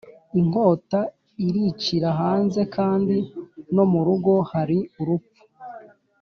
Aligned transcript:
,Inkota 0.39 0.99
iricira 1.47 2.09
hanze 2.21 2.61
kandi 2.75 3.15
no 3.75 3.83
mu 3.91 3.99
rugo 4.07 4.33
hari 4.51 4.77
urupfu. 5.01 5.41